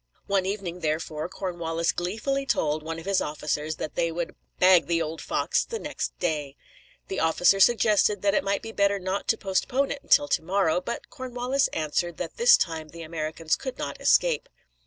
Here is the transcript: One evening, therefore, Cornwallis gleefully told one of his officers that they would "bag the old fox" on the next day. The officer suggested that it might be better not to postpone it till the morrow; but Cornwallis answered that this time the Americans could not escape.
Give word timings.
One 0.25 0.47
evening, 0.47 0.79
therefore, 0.79 1.29
Cornwallis 1.29 1.91
gleefully 1.91 2.47
told 2.47 2.81
one 2.81 2.97
of 2.97 3.05
his 3.05 3.21
officers 3.21 3.75
that 3.75 3.93
they 3.93 4.11
would 4.11 4.35
"bag 4.57 4.87
the 4.87 4.99
old 4.99 5.21
fox" 5.21 5.63
on 5.63 5.67
the 5.69 5.77
next 5.77 6.17
day. 6.17 6.55
The 7.07 7.19
officer 7.19 7.59
suggested 7.59 8.23
that 8.23 8.33
it 8.33 8.43
might 8.43 8.63
be 8.63 8.71
better 8.71 8.97
not 8.97 9.27
to 9.27 9.37
postpone 9.37 9.91
it 9.91 10.09
till 10.09 10.25
the 10.25 10.41
morrow; 10.41 10.81
but 10.81 11.11
Cornwallis 11.11 11.67
answered 11.67 12.17
that 12.17 12.37
this 12.37 12.57
time 12.57 12.87
the 12.87 13.03
Americans 13.03 13.55
could 13.55 13.77
not 13.77 14.01
escape. 14.01 14.49